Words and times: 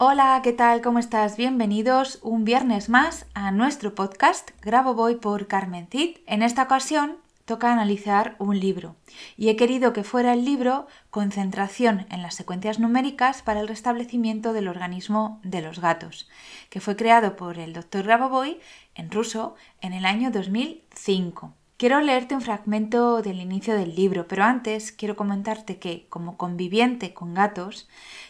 Hola, 0.00 0.40
¿qué 0.44 0.52
tal? 0.52 0.80
¿Cómo 0.80 1.00
estás? 1.00 1.36
Bienvenidos 1.36 2.20
un 2.22 2.44
viernes 2.44 2.88
más 2.88 3.26
a 3.34 3.50
nuestro 3.50 3.96
podcast 3.96 4.50
Grabo 4.62 4.94
Voy 4.94 5.16
por 5.16 5.48
Carmen 5.48 5.88
Cid. 5.90 6.18
En 6.28 6.44
esta 6.44 6.62
ocasión 6.62 7.16
toca 7.46 7.72
analizar 7.72 8.36
un 8.38 8.60
libro 8.60 8.94
y 9.36 9.48
he 9.48 9.56
querido 9.56 9.92
que 9.92 10.04
fuera 10.04 10.34
el 10.34 10.44
libro 10.44 10.86
Concentración 11.10 12.06
en 12.10 12.22
las 12.22 12.36
secuencias 12.36 12.78
numéricas 12.78 13.42
para 13.42 13.58
el 13.58 13.66
restablecimiento 13.66 14.52
del 14.52 14.68
organismo 14.68 15.40
de 15.42 15.62
los 15.62 15.80
gatos, 15.80 16.28
que 16.70 16.80
fue 16.80 16.94
creado 16.94 17.34
por 17.34 17.58
el 17.58 17.72
Dr. 17.72 18.04
Grabovoi 18.04 18.60
en 18.94 19.10
ruso 19.10 19.56
en 19.80 19.94
el 19.94 20.06
año 20.06 20.30
2005. 20.30 21.54
Quiero 21.78 22.00
leerte 22.00 22.34
un 22.34 22.40
fragmento 22.40 23.22
del 23.22 23.40
inicio 23.40 23.76
del 23.76 23.94
libro, 23.94 24.26
pero 24.26 24.42
antes 24.42 24.90
quiero 24.90 25.14
comentarte 25.14 25.78
que, 25.78 26.06
como 26.08 26.36
conviviente 26.36 27.14
con 27.14 27.34
gatos, 27.34 27.88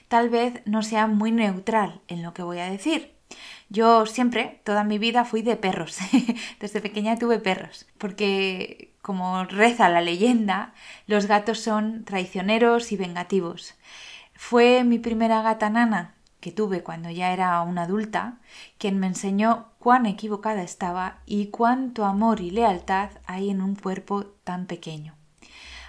tal 0.08 0.30
vez 0.30 0.62
no 0.64 0.82
sea 0.82 1.06
muy 1.06 1.32
neutral 1.32 2.00
en 2.08 2.22
lo 2.22 2.34
que 2.34 2.42
voy 2.42 2.58
a 2.58 2.70
decir. 2.70 3.14
Yo 3.68 4.06
siempre, 4.06 4.62
toda 4.64 4.84
mi 4.84 4.98
vida, 4.98 5.24
fui 5.24 5.42
de 5.42 5.56
perros. 5.56 5.98
Desde 6.60 6.80
pequeña 6.80 7.18
tuve 7.18 7.38
perros, 7.38 7.86
porque, 7.98 8.94
como 9.02 9.44
reza 9.44 9.88
la 9.90 10.00
leyenda, 10.00 10.72
los 11.06 11.26
gatos 11.26 11.60
son 11.60 12.04
traicioneros 12.04 12.92
y 12.92 12.96
vengativos. 12.96 13.74
Fue 14.34 14.84
mi 14.84 14.98
primera 14.98 15.42
gata 15.42 15.68
nana, 15.68 16.14
que 16.40 16.52
tuve 16.52 16.82
cuando 16.82 17.10
ya 17.10 17.32
era 17.32 17.60
una 17.62 17.82
adulta, 17.82 18.38
quien 18.78 18.98
me 18.98 19.08
enseñó 19.08 19.72
cuán 19.78 20.06
equivocada 20.06 20.62
estaba 20.62 21.18
y 21.26 21.48
cuánto 21.48 22.04
amor 22.04 22.40
y 22.40 22.50
lealtad 22.50 23.10
hay 23.26 23.50
en 23.50 23.60
un 23.60 23.74
cuerpo 23.74 24.24
tan 24.44 24.66
pequeño. 24.66 25.14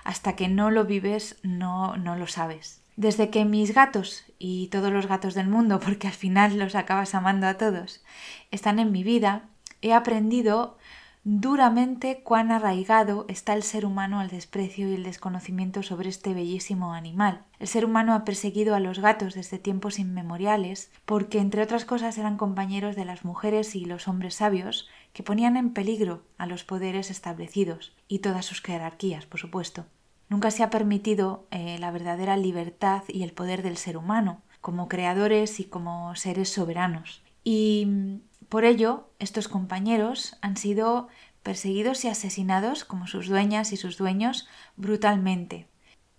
Hasta 0.04 0.36
que 0.36 0.48
no 0.48 0.72
lo 0.72 0.86
vives 0.86 1.38
no, 1.44 1.96
no 1.98 2.16
lo 2.16 2.28
sabes. 2.28 2.79
Desde 3.00 3.30
que 3.30 3.46
mis 3.46 3.74
gatos, 3.74 4.26
y 4.40 4.68
todos 4.68 4.92
los 4.92 5.08
gatos 5.08 5.34
del 5.34 5.48
mundo, 5.48 5.80
porque 5.86 6.08
al 6.08 6.14
final 6.14 6.60
los 6.60 6.76
acabas 6.76 7.16
amando 7.16 7.48
a 7.48 7.54
todos, 7.54 8.04
están 8.52 8.78
en 8.78 8.92
mi 8.92 9.04
vida, 9.04 9.44
he 9.82 9.94
aprendido 9.94 10.78
duramente 11.24 12.24
cuán 12.24 12.52
arraigado 12.52 13.24
está 13.30 13.54
el 13.54 13.64
ser 13.64 13.86
humano 13.86 14.20
al 14.20 14.28
desprecio 14.28 14.90
y 14.90 14.96
el 14.96 15.04
desconocimiento 15.04 15.82
sobre 15.82 16.10
este 16.10 16.34
bellísimo 16.34 16.94
animal. 16.94 17.46
El 17.60 17.70
ser 17.70 17.86
humano 17.86 18.14
ha 18.14 18.26
perseguido 18.26 18.76
a 18.76 18.82
los 18.82 19.00
gatos 19.00 19.34
desde 19.34 19.60
tiempos 19.60 19.98
inmemoriales 19.98 20.92
porque, 21.06 21.40
entre 21.40 21.64
otras 21.64 21.86
cosas, 21.86 22.18
eran 22.18 22.36
compañeros 22.36 22.98
de 22.98 23.06
las 23.06 23.24
mujeres 23.24 23.78
y 23.78 23.86
los 23.86 24.10
hombres 24.10 24.36
sabios 24.36 24.90
que 25.14 25.24
ponían 25.24 25.56
en 25.56 25.72
peligro 25.72 26.24
a 26.38 26.48
los 26.48 26.66
poderes 26.66 27.12
establecidos 27.12 27.94
y 28.10 28.20
todas 28.20 28.46
sus 28.46 28.62
jerarquías, 28.62 29.26
por 29.26 29.40
supuesto. 29.40 29.86
Nunca 30.30 30.52
se 30.52 30.64
ha 30.64 30.70
permitido 30.70 31.48
eh, 31.50 31.78
la 31.80 31.92
verdadera 31.92 32.38
libertad 32.38 33.04
y 33.08 33.24
el 33.24 33.34
poder 33.34 33.64
del 33.64 33.78
ser 33.78 33.98
humano, 33.98 34.42
como 34.62 34.88
creadores 34.88 35.60
y 35.60 35.66
como 35.66 36.16
seres 36.16 36.50
soberanos. 36.50 37.24
Y 37.44 38.22
por 38.48 38.64
ello, 38.64 39.10
estos 39.20 39.48
compañeros 39.48 40.38
han 40.42 40.56
sido 40.56 41.08
perseguidos 41.42 42.06
y 42.06 42.10
asesinados 42.10 42.86
como 42.86 43.08
sus 43.08 43.28
dueñas 43.28 43.72
y 43.72 43.78
sus 43.78 43.98
dueños 43.98 44.48
brutalmente, 44.76 45.68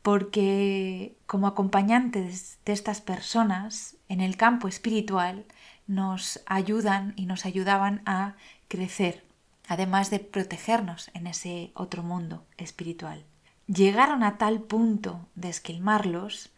porque 0.03 1.17
como 1.27 1.47
acompañantes 1.47 2.59
de 2.65 2.73
estas 2.73 3.01
personas 3.01 3.97
en 4.09 4.21
el 4.21 4.37
campo 4.37 4.67
espiritual 4.67 5.45
nos 5.87 6.41
ayudan 6.47 7.13
y 7.17 7.27
nos 7.27 7.47
ayudaban 7.47 8.03
a 8.07 8.35
crecer, 8.69 9.25
además 9.69 10.11
de 10.11 10.19
protegernos 10.21 11.11
en 11.15 11.27
ese 11.27 11.71
otro 11.75 12.03
mundo 12.03 12.45
espiritual. 12.57 13.25
Llegaron 13.73 14.25
a 14.25 14.37
tal 14.37 14.63
punto 14.63 15.29
de 15.37 15.49
esquilmarlos 15.49 16.51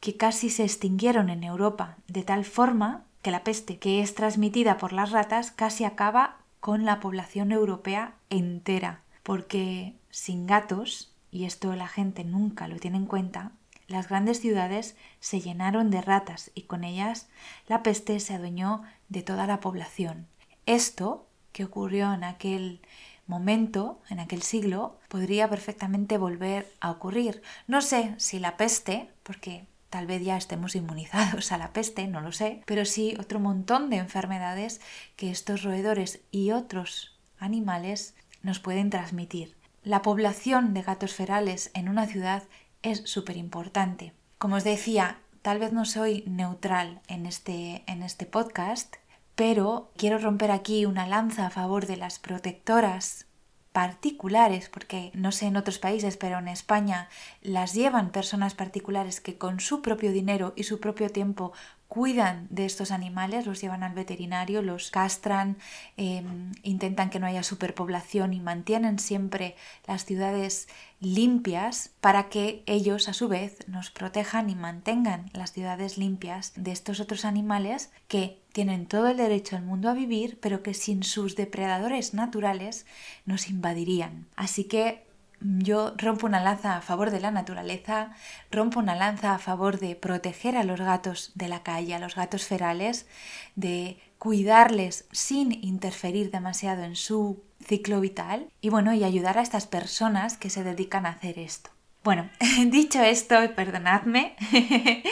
que 0.00 0.18
casi 0.18 0.50
se 0.50 0.64
extinguieron 0.64 1.30
en 1.30 1.42
Europa, 1.42 1.96
de 2.08 2.22
tal 2.24 2.44
forma 2.44 3.04
que 3.22 3.30
la 3.30 3.42
peste 3.42 3.78
que 3.78 4.02
es 4.02 4.14
transmitida 4.14 4.76
por 4.76 4.92
las 4.92 5.10
ratas 5.10 5.50
casi 5.50 5.84
acaba 5.84 6.36
con 6.60 6.84
la 6.84 7.00
población 7.00 7.52
europea 7.52 8.16
entera, 8.28 9.00
porque 9.22 9.94
sin 10.10 10.46
gatos, 10.46 11.10
y 11.30 11.46
esto 11.46 11.74
la 11.74 11.88
gente 11.88 12.22
nunca 12.24 12.68
lo 12.68 12.76
tiene 12.76 12.98
en 12.98 13.06
cuenta, 13.06 13.52
las 13.86 14.10
grandes 14.10 14.38
ciudades 14.38 14.94
se 15.20 15.40
llenaron 15.40 15.90
de 15.90 16.02
ratas 16.02 16.50
y 16.54 16.64
con 16.64 16.84
ellas 16.84 17.30
la 17.66 17.82
peste 17.82 18.20
se 18.20 18.34
adueñó 18.34 18.82
de 19.08 19.22
toda 19.22 19.46
la 19.46 19.60
población. 19.60 20.26
Esto, 20.66 21.26
que 21.52 21.64
ocurrió 21.64 22.12
en 22.12 22.24
aquel 22.24 22.82
momento, 23.28 24.00
en 24.10 24.18
aquel 24.18 24.42
siglo, 24.42 24.98
podría 25.08 25.48
perfectamente 25.48 26.18
volver 26.18 26.72
a 26.80 26.90
ocurrir. 26.90 27.42
No 27.66 27.80
sé 27.82 28.14
si 28.16 28.40
la 28.40 28.56
peste, 28.56 29.10
porque 29.22 29.66
Tal 29.90 30.06
vez 30.06 30.22
ya 30.22 30.36
estemos 30.36 30.76
inmunizados 30.76 31.50
a 31.52 31.58
la 31.58 31.72
peste, 31.72 32.06
no 32.06 32.20
lo 32.20 32.32
sé, 32.32 32.62
pero 32.66 32.84
sí 32.84 33.16
otro 33.18 33.40
montón 33.40 33.88
de 33.90 33.96
enfermedades 33.96 34.80
que 35.16 35.30
estos 35.30 35.62
roedores 35.62 36.20
y 36.30 36.50
otros 36.50 37.16
animales 37.38 38.14
nos 38.42 38.58
pueden 38.60 38.90
transmitir. 38.90 39.56
La 39.82 40.02
población 40.02 40.74
de 40.74 40.82
gatos 40.82 41.14
ferales 41.14 41.70
en 41.72 41.88
una 41.88 42.06
ciudad 42.06 42.42
es 42.82 43.02
súper 43.06 43.36
importante. 43.36 44.12
Como 44.36 44.56
os 44.56 44.64
decía, 44.64 45.18
tal 45.40 45.58
vez 45.58 45.72
no 45.72 45.84
soy 45.84 46.24
neutral 46.26 47.00
en 47.08 47.24
este, 47.24 47.82
en 47.86 48.02
este 48.02 48.26
podcast, 48.26 48.96
pero 49.38 49.92
quiero 49.96 50.18
romper 50.18 50.50
aquí 50.50 50.84
una 50.84 51.06
lanza 51.06 51.46
a 51.46 51.50
favor 51.50 51.86
de 51.86 51.96
las 51.96 52.18
protectoras 52.18 53.26
particulares, 53.70 54.68
porque 54.68 55.12
no 55.14 55.30
sé 55.30 55.46
en 55.46 55.56
otros 55.56 55.78
países, 55.78 56.16
pero 56.16 56.38
en 56.38 56.48
España 56.48 57.08
las 57.40 57.72
llevan 57.72 58.10
personas 58.10 58.56
particulares 58.56 59.20
que 59.20 59.38
con 59.38 59.60
su 59.60 59.80
propio 59.80 60.10
dinero 60.10 60.54
y 60.56 60.64
su 60.64 60.80
propio 60.80 61.10
tiempo 61.10 61.52
cuidan 61.88 62.46
de 62.50 62.66
estos 62.66 62.90
animales, 62.90 63.46
los 63.46 63.60
llevan 63.60 63.82
al 63.82 63.94
veterinario, 63.94 64.60
los 64.60 64.90
castran, 64.90 65.56
em, 65.96 66.52
intentan 66.62 67.08
que 67.08 67.18
no 67.18 67.26
haya 67.26 67.42
superpoblación 67.42 68.34
y 68.34 68.40
mantienen 68.40 68.98
siempre 68.98 69.56
las 69.86 70.04
ciudades 70.04 70.68
limpias 71.00 71.90
para 72.00 72.28
que 72.28 72.62
ellos 72.66 73.08
a 73.08 73.14
su 73.14 73.28
vez 73.28 73.66
nos 73.68 73.90
protejan 73.90 74.50
y 74.50 74.54
mantengan 74.54 75.30
las 75.32 75.52
ciudades 75.52 75.96
limpias 75.96 76.52
de 76.56 76.72
estos 76.72 77.00
otros 77.00 77.24
animales 77.24 77.90
que 78.06 78.42
tienen 78.52 78.86
todo 78.86 79.08
el 79.08 79.16
derecho 79.16 79.56
del 79.56 79.64
mundo 79.64 79.88
a 79.88 79.94
vivir, 79.94 80.38
pero 80.40 80.62
que 80.62 80.74
sin 80.74 81.02
sus 81.02 81.36
depredadores 81.36 82.12
naturales 82.12 82.84
nos 83.24 83.48
invadirían. 83.48 84.26
Así 84.36 84.64
que 84.64 85.07
yo 85.40 85.94
rompo 85.96 86.26
una 86.26 86.40
lanza 86.40 86.76
a 86.76 86.80
favor 86.80 87.10
de 87.10 87.20
la 87.20 87.30
naturaleza, 87.30 88.12
rompo 88.50 88.80
una 88.80 88.94
lanza 88.94 89.34
a 89.34 89.38
favor 89.38 89.78
de 89.78 89.94
proteger 89.94 90.56
a 90.56 90.64
los 90.64 90.80
gatos 90.80 91.32
de 91.34 91.48
la 91.48 91.62
calle, 91.62 91.94
a 91.94 91.98
los 91.98 92.16
gatos 92.16 92.44
ferales, 92.44 93.06
de 93.54 93.98
cuidarles 94.18 95.06
sin 95.12 95.52
interferir 95.64 96.30
demasiado 96.30 96.82
en 96.82 96.96
su 96.96 97.42
ciclo 97.64 98.00
vital 98.00 98.48
y 98.60 98.68
bueno, 98.68 98.92
y 98.94 99.04
ayudar 99.04 99.38
a 99.38 99.42
estas 99.42 99.66
personas 99.66 100.36
que 100.36 100.50
se 100.50 100.64
dedican 100.64 101.06
a 101.06 101.10
hacer 101.10 101.38
esto. 101.38 101.70
Bueno, 102.04 102.30
dicho 102.66 103.02
esto, 103.02 103.36
perdonadme, 103.54 104.36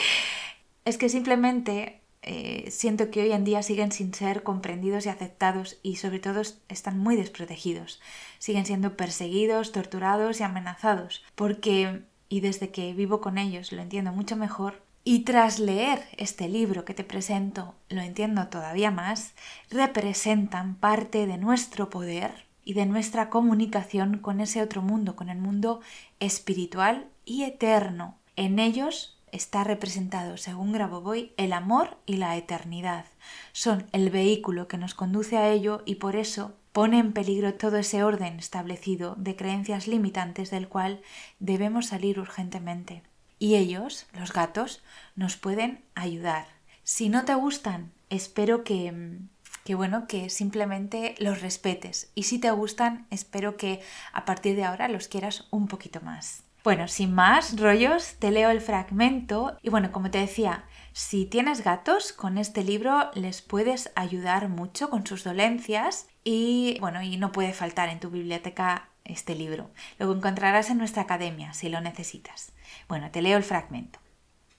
es 0.84 0.98
que 0.98 1.08
simplemente 1.08 2.00
eh, 2.26 2.70
siento 2.72 3.10
que 3.10 3.22
hoy 3.22 3.32
en 3.32 3.44
día 3.44 3.62
siguen 3.62 3.92
sin 3.92 4.12
ser 4.12 4.42
comprendidos 4.42 5.06
y 5.06 5.08
aceptados 5.08 5.78
y 5.82 5.96
sobre 5.96 6.18
todo 6.18 6.42
están 6.68 6.98
muy 6.98 7.14
desprotegidos. 7.14 8.00
Siguen 8.40 8.66
siendo 8.66 8.96
perseguidos, 8.96 9.70
torturados 9.70 10.40
y 10.40 10.42
amenazados. 10.42 11.24
Porque, 11.36 12.02
y 12.28 12.40
desde 12.40 12.70
que 12.70 12.92
vivo 12.94 13.20
con 13.20 13.38
ellos 13.38 13.70
lo 13.70 13.80
entiendo 13.80 14.12
mucho 14.12 14.36
mejor, 14.36 14.82
y 15.04 15.20
tras 15.20 15.60
leer 15.60 16.02
este 16.16 16.48
libro 16.48 16.84
que 16.84 16.92
te 16.92 17.04
presento, 17.04 17.76
lo 17.88 18.00
entiendo 18.00 18.48
todavía 18.48 18.90
más, 18.90 19.34
representan 19.70 20.74
parte 20.74 21.28
de 21.28 21.38
nuestro 21.38 21.90
poder 21.90 22.46
y 22.64 22.74
de 22.74 22.86
nuestra 22.86 23.30
comunicación 23.30 24.18
con 24.18 24.40
ese 24.40 24.62
otro 24.62 24.82
mundo, 24.82 25.14
con 25.14 25.28
el 25.28 25.38
mundo 25.38 25.80
espiritual 26.18 27.06
y 27.24 27.44
eterno. 27.44 28.18
En 28.34 28.58
ellos 28.58 29.15
está 29.36 29.62
representado, 29.64 30.36
según 30.36 30.72
Grabovoi, 30.72 31.32
el 31.36 31.52
amor 31.52 31.98
y 32.06 32.16
la 32.16 32.36
eternidad. 32.36 33.04
Son 33.52 33.86
el 33.92 34.10
vehículo 34.10 34.66
que 34.66 34.78
nos 34.78 34.94
conduce 34.94 35.36
a 35.36 35.50
ello 35.50 35.82
y 35.84 35.96
por 35.96 36.16
eso 36.16 36.54
pone 36.72 36.98
en 36.98 37.12
peligro 37.12 37.54
todo 37.54 37.76
ese 37.76 38.02
orden 38.02 38.38
establecido 38.38 39.14
de 39.16 39.36
creencias 39.36 39.86
limitantes 39.86 40.50
del 40.50 40.68
cual 40.68 41.00
debemos 41.38 41.86
salir 41.86 42.18
urgentemente. 42.18 43.02
Y 43.38 43.56
ellos, 43.56 44.06
los 44.18 44.32
gatos, 44.32 44.82
nos 45.14 45.36
pueden 45.36 45.84
ayudar. 45.94 46.46
Si 46.82 47.08
no 47.08 47.24
te 47.24 47.34
gustan, 47.34 47.92
espero 48.08 48.64
que, 48.64 49.18
que 49.64 49.74
bueno, 49.74 50.06
que 50.06 50.30
simplemente 50.30 51.14
los 51.18 51.42
respetes. 51.42 52.10
Y 52.14 52.24
si 52.24 52.38
te 52.38 52.50
gustan, 52.50 53.06
espero 53.10 53.56
que 53.56 53.80
a 54.12 54.24
partir 54.24 54.56
de 54.56 54.64
ahora 54.64 54.88
los 54.88 55.08
quieras 55.08 55.46
un 55.50 55.68
poquito 55.68 56.00
más. 56.00 56.42
Bueno, 56.66 56.88
sin 56.88 57.14
más 57.14 57.60
rollos, 57.60 58.16
te 58.18 58.32
leo 58.32 58.50
el 58.50 58.60
fragmento 58.60 59.56
y 59.62 59.70
bueno, 59.70 59.92
como 59.92 60.10
te 60.10 60.18
decía, 60.18 60.64
si 60.92 61.24
tienes 61.24 61.62
gatos, 61.62 62.12
con 62.12 62.38
este 62.38 62.64
libro 62.64 63.08
les 63.14 63.40
puedes 63.40 63.92
ayudar 63.94 64.48
mucho 64.48 64.90
con 64.90 65.06
sus 65.06 65.22
dolencias 65.22 66.08
y 66.24 66.76
bueno, 66.80 67.02
y 67.02 67.18
no 67.18 67.30
puede 67.30 67.52
faltar 67.52 67.88
en 67.88 68.00
tu 68.00 68.10
biblioteca 68.10 68.88
este 69.04 69.36
libro. 69.36 69.70
Lo 70.00 70.12
encontrarás 70.12 70.68
en 70.68 70.78
nuestra 70.78 71.02
academia 71.02 71.52
si 71.52 71.68
lo 71.68 71.80
necesitas. 71.80 72.50
Bueno, 72.88 73.12
te 73.12 73.22
leo 73.22 73.36
el 73.36 73.44
fragmento. 73.44 74.00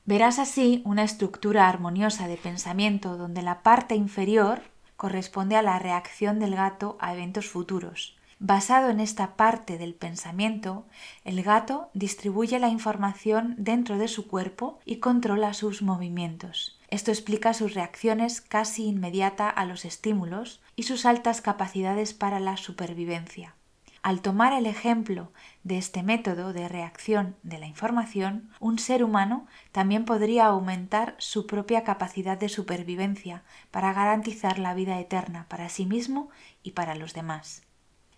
Verás 0.05 0.39
así 0.39 0.81
una 0.85 1.03
estructura 1.03 1.67
armoniosa 1.67 2.29
de 2.29 2.37
pensamiento 2.37 3.17
donde 3.17 3.41
la 3.41 3.63
parte 3.63 3.95
inferior 3.95 4.61
corresponde 4.95 5.57
a 5.57 5.61
la 5.61 5.77
reacción 5.77 6.39
del 6.39 6.55
gato 6.55 6.97
a 7.01 7.13
eventos 7.13 7.47
futuros. 7.47 8.16
Basado 8.39 8.89
en 8.89 8.99
esta 8.99 9.35
parte 9.35 9.79
del 9.79 9.95
pensamiento, 9.95 10.85
el 11.23 11.41
gato 11.41 11.89
distribuye 11.95 12.59
la 12.59 12.69
información 12.69 13.55
dentro 13.57 13.97
de 13.97 14.07
su 14.07 14.27
cuerpo 14.27 14.79
y 14.85 14.97
controla 14.97 15.55
sus 15.55 15.81
movimientos. 15.81 16.79
Esto 16.89 17.09
explica 17.09 17.55
sus 17.55 17.73
reacciones 17.73 18.41
casi 18.41 18.85
inmediata 18.85 19.49
a 19.49 19.65
los 19.65 19.85
estímulos 19.85 20.61
y 20.75 20.83
sus 20.83 21.07
altas 21.07 21.41
capacidades 21.41 22.13
para 22.13 22.39
la 22.39 22.57
supervivencia. 22.57 23.55
Al 24.03 24.21
tomar 24.21 24.53
el 24.53 24.67
ejemplo 24.67 25.33
de 25.63 25.79
este 25.79 26.03
método 26.03 26.53
de 26.53 26.69
reacción 26.69 27.35
de 27.41 27.57
la 27.57 27.65
información, 27.65 28.51
un 28.59 28.77
ser 28.77 29.03
humano 29.03 29.47
también 29.71 30.05
podría 30.05 30.45
aumentar 30.45 31.15
su 31.17 31.47
propia 31.47 31.83
capacidad 31.83 32.37
de 32.37 32.49
supervivencia 32.49 33.43
para 33.71 33.93
garantizar 33.93 34.59
la 34.59 34.75
vida 34.75 34.99
eterna 34.99 35.47
para 35.49 35.69
sí 35.69 35.87
mismo 35.87 36.29
y 36.61 36.71
para 36.71 36.93
los 36.93 37.15
demás. 37.15 37.66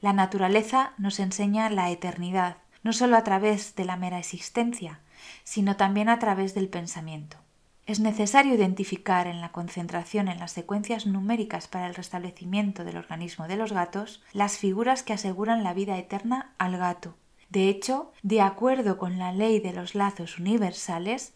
La 0.02 0.14
naturaleza 0.14 0.94
nos 0.98 1.20
enseña 1.20 1.70
la 1.70 1.90
eternidad, 1.90 2.58
no 2.84 2.94
solo 2.94 3.18
a 3.18 3.24
través 3.24 3.76
de 3.76 3.86
la 3.86 3.98
mera 3.98 4.20
existencia, 4.20 5.00
sino 5.44 5.76
también 5.76 6.08
a 6.08 6.20
través 6.20 6.54
del 6.54 6.70
pensamiento. 6.70 7.38
Es 7.86 8.00
necesario 8.00 8.54
identificar 8.54 9.28
en 9.28 9.42
la 9.42 9.52
concentración 9.52 10.28
en 10.28 10.40
las 10.40 10.52
secuencias 10.52 11.08
numéricas 11.08 11.68
para 11.68 11.88
el 11.88 11.96
restablecimiento 11.96 12.84
del 12.86 12.98
organismo 12.98 13.48
de 13.48 13.58
los 13.58 13.74
gatos 13.74 14.22
las 14.32 14.58
figuras 14.58 15.02
que 15.02 15.14
aseguran 15.14 15.64
la 15.64 15.74
vida 15.74 15.98
eterna 15.98 16.54
al 16.60 16.78
gato. 16.78 17.16
De 17.50 17.68
hecho, 17.68 18.14
de 18.22 18.42
acuerdo 18.42 18.98
con 19.00 19.18
la 19.18 19.32
ley 19.32 19.60
de 19.60 19.74
los 19.74 19.96
lazos 19.96 20.38
universales, 20.38 21.34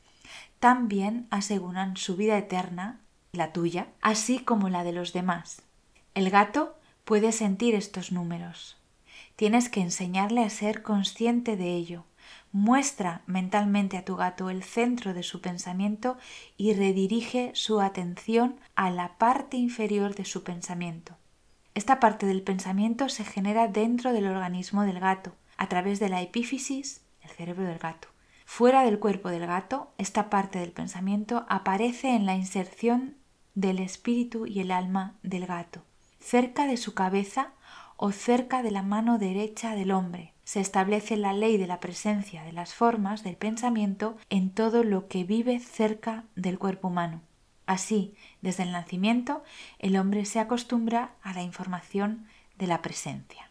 también 0.59 1.27
aseguran 1.31 1.97
su 1.97 2.15
vida 2.15 2.37
eterna, 2.37 3.01
la 3.31 3.51
tuya, 3.51 3.87
así 3.99 4.37
como 4.39 4.69
la 4.69 4.83
de 4.83 4.93
los 4.93 5.11
demás. 5.11 5.63
El 6.13 6.29
gato 6.29 6.75
puede 7.05 7.31
sentir 7.31 7.75
estos 7.75 8.11
números. 8.11 8.77
Tienes 9.35 9.69
que 9.69 9.81
enseñarle 9.81 10.43
a 10.43 10.49
ser 10.49 10.83
consciente 10.83 11.57
de 11.57 11.73
ello 11.73 12.05
Muestra 12.51 13.23
mentalmente 13.25 13.97
a 13.97 14.05
tu 14.05 14.15
gato 14.15 14.51
el 14.51 14.63
centro 14.63 15.15
de 15.15 15.23
su 15.23 15.41
pensamiento 15.41 16.17
y 16.55 16.73
redirige 16.73 17.51
su 17.55 17.81
atención 17.81 18.59
a 18.75 18.91
la 18.91 19.17
parte 19.17 19.57
inferior 19.57 20.13
de 20.13 20.23
su 20.23 20.43
pensamiento. 20.43 21.17
Esta 21.73 21.99
parte 21.99 22.27
del 22.27 22.43
pensamiento 22.43 23.09
se 23.09 23.23
genera 23.23 23.67
dentro 23.67 24.13
del 24.13 24.27
organismo 24.27 24.83
del 24.83 24.99
gato, 24.99 25.33
a 25.57 25.67
través 25.67 25.99
de 25.99 26.09
la 26.09 26.21
epífisis, 26.21 27.01
el 27.23 27.31
cerebro 27.31 27.63
del 27.63 27.79
gato. 27.79 28.09
Fuera 28.45 28.83
del 28.83 28.99
cuerpo 28.99 29.29
del 29.29 29.47
gato, 29.47 29.91
esta 29.97 30.29
parte 30.29 30.59
del 30.59 30.71
pensamiento 30.71 31.47
aparece 31.49 32.15
en 32.15 32.27
la 32.27 32.35
inserción 32.35 33.15
del 33.55 33.79
espíritu 33.79 34.45
y 34.45 34.59
el 34.59 34.69
alma 34.69 35.15
del 35.23 35.47
gato, 35.47 35.83
cerca 36.23 36.67
de 36.67 36.77
su 36.77 36.93
cabeza 36.93 37.51
o 37.97 38.11
cerca 38.11 38.63
de 38.63 38.71
la 38.71 38.81
mano 38.81 39.17
derecha 39.17 39.75
del 39.75 39.91
hombre, 39.91 40.33
se 40.45 40.59
establece 40.59 41.17
la 41.17 41.33
ley 41.33 41.57
de 41.57 41.67
la 41.67 41.79
presencia 41.79 42.43
de 42.43 42.53
las 42.53 42.73
formas 42.73 43.23
del 43.23 43.35
pensamiento 43.35 44.17
en 44.29 44.49
todo 44.49 44.83
lo 44.83 45.07
que 45.07 45.23
vive 45.23 45.59
cerca 45.59 46.23
del 46.35 46.57
cuerpo 46.59 46.87
humano. 46.87 47.21
Así, 47.65 48.15
desde 48.41 48.63
el 48.63 48.71
nacimiento, 48.71 49.43
el 49.79 49.95
hombre 49.97 50.25
se 50.25 50.39
acostumbra 50.39 51.11
a 51.21 51.33
la 51.33 51.43
información 51.43 52.25
de 52.57 52.67
la 52.67 52.81
presencia. 52.81 53.49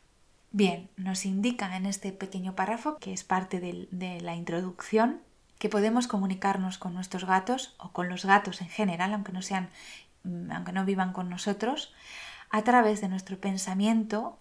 Bien, 0.50 0.90
nos 0.96 1.24
indica 1.24 1.76
en 1.76 1.86
este 1.86 2.12
pequeño 2.12 2.54
párrafo, 2.54 2.98
que 2.98 3.12
es 3.12 3.24
parte 3.24 3.58
de, 3.60 4.20
la 4.20 4.34
introducción, 4.34 5.22
que 5.58 5.70
podemos 5.70 6.08
comunicarnos 6.08 6.76
con 6.76 6.92
nuestros 6.92 7.24
gatos 7.24 7.74
o 7.78 7.92
con 7.92 8.08
los 8.08 8.24
gatos 8.26 8.60
en 8.60 8.68
general, 8.68 9.14
aunque 9.14 9.32
no 9.32 9.40
sean, 9.40 9.70
mm, 10.24 10.50
aunque 10.52 10.72
no 10.72 10.84
vivan 10.84 11.12
con 11.14 11.30
nosotros, 11.30 11.94
a 12.52 12.62
través 12.62 13.00
de 13.00 13.08
nuestro 13.08 13.40
pensamiento 13.40 14.38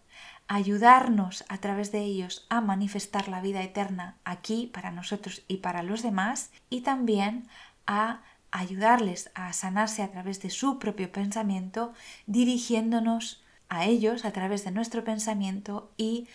ayudarnos 0.47 1.45
a 1.47 1.57
través 1.59 1.93
de 1.93 2.01
ellos 2.01 2.45
a 2.49 2.59
manifestar 2.59 3.29
la 3.29 3.41
vida 3.41 3.63
eterna 3.63 4.17
aquí 4.25 4.69
para 4.71 4.91
nosotros 4.91 5.43
y 5.47 5.57
para 5.57 5.81
los 5.81 6.03
demás 6.03 6.51
y 6.69 6.81
también 6.81 7.47
a 7.87 8.21
ayudarles 8.51 9.31
a 9.33 9.53
sanarse 9.53 10.03
a 10.03 10.11
través 10.11 10.41
de 10.41 10.49
su 10.49 10.77
propio 10.77 11.09
pensamiento, 11.09 11.93
dirigiéndonos 12.27 13.43
a 13.69 13.85
ellos 13.85 14.25
a 14.25 14.31
través 14.31 14.65
de 14.65 14.71
nuestro 14.71 15.05
pensamiento 15.05 15.93
y 15.95 16.27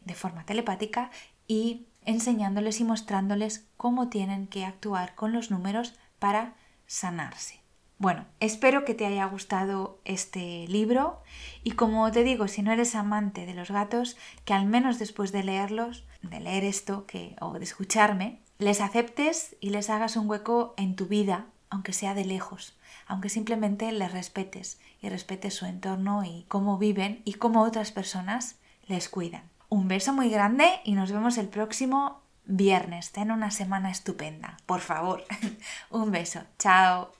de 0.00 0.14
forma 0.14 0.44
telepática 0.44 1.12
y 1.46 1.86
enseñándoles 2.04 2.80
y 2.80 2.84
mostrándoles 2.84 3.68
cómo 3.76 4.08
tienen 4.08 4.48
que 4.48 4.64
actuar 4.64 5.14
con 5.14 5.32
los 5.32 5.52
números 5.52 5.94
para 6.18 6.54
sanarse. 6.86 7.59
Bueno, 8.00 8.24
espero 8.40 8.86
que 8.86 8.94
te 8.94 9.04
haya 9.04 9.26
gustado 9.26 10.00
este 10.06 10.66
libro 10.68 11.22
y 11.62 11.72
como 11.72 12.10
te 12.10 12.24
digo, 12.24 12.48
si 12.48 12.62
no 12.62 12.72
eres 12.72 12.94
amante 12.94 13.44
de 13.44 13.52
los 13.52 13.70
gatos, 13.70 14.16
que 14.46 14.54
al 14.54 14.64
menos 14.64 14.98
después 14.98 15.32
de 15.32 15.44
leerlos, 15.44 16.06
de 16.22 16.40
leer 16.40 16.64
esto 16.64 17.04
o 17.42 17.52
de 17.58 17.62
escucharme, 17.62 18.40
les 18.58 18.80
aceptes 18.80 19.54
y 19.60 19.68
les 19.68 19.90
hagas 19.90 20.16
un 20.16 20.30
hueco 20.30 20.72
en 20.78 20.96
tu 20.96 21.08
vida, 21.08 21.44
aunque 21.68 21.92
sea 21.92 22.14
de 22.14 22.24
lejos, 22.24 22.74
aunque 23.06 23.28
simplemente 23.28 23.92
les 23.92 24.10
respetes 24.10 24.80
y 25.02 25.10
respetes 25.10 25.52
su 25.52 25.66
entorno 25.66 26.24
y 26.24 26.46
cómo 26.48 26.78
viven 26.78 27.20
y 27.26 27.34
cómo 27.34 27.60
otras 27.60 27.92
personas 27.92 28.56
les 28.86 29.10
cuidan. 29.10 29.42
Un 29.68 29.88
beso 29.88 30.14
muy 30.14 30.30
grande 30.30 30.80
y 30.84 30.92
nos 30.92 31.12
vemos 31.12 31.36
el 31.36 31.48
próximo 31.50 32.22
viernes. 32.46 33.12
Ten 33.12 33.30
una 33.30 33.50
semana 33.50 33.90
estupenda, 33.90 34.56
por 34.64 34.80
favor. 34.80 35.22
un 35.90 36.10
beso. 36.10 36.40
Chao. 36.58 37.19